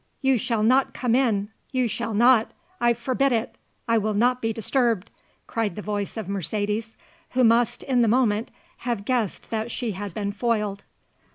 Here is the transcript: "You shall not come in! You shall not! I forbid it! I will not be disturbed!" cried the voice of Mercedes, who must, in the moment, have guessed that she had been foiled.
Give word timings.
"You 0.23 0.39
shall 0.39 0.63
not 0.63 0.95
come 0.95 1.13
in! 1.13 1.49
You 1.71 1.87
shall 1.87 2.15
not! 2.15 2.53
I 2.79 2.95
forbid 2.95 3.31
it! 3.31 3.55
I 3.87 3.99
will 3.99 4.15
not 4.15 4.41
be 4.41 4.51
disturbed!" 4.51 5.11
cried 5.45 5.75
the 5.75 5.83
voice 5.83 6.17
of 6.17 6.27
Mercedes, 6.27 6.97
who 7.33 7.43
must, 7.43 7.83
in 7.83 8.01
the 8.01 8.07
moment, 8.07 8.49
have 8.77 9.05
guessed 9.05 9.51
that 9.51 9.69
she 9.69 9.91
had 9.91 10.15
been 10.15 10.31
foiled. 10.31 10.85